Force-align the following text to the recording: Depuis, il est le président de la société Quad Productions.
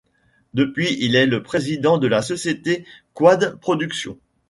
Depuis, 0.55 0.97
il 0.99 1.15
est 1.15 1.27
le 1.27 1.43
président 1.43 1.99
de 1.99 2.07
la 2.07 2.23
société 2.23 2.87
Quad 3.13 3.59
Productions. 3.59 4.17